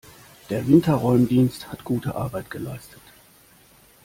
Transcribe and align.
Der 0.49 0.65
Winterräumdienst 0.67 1.71
hat 1.71 1.83
gute 1.83 2.15
Arbeit 2.15 2.49
geleistet. 2.49 2.99